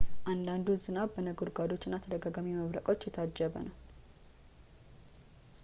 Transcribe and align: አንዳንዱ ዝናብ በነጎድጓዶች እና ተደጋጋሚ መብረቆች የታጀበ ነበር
አንዳንዱ 0.31 0.67
ዝናብ 0.83 1.09
በነጎድጓዶች 1.15 1.83
እና 1.87 1.95
ተደጋጋሚ 2.05 2.47
መብረቆች 2.61 3.05
የታጀበ 3.07 3.53
ነበር 3.67 3.85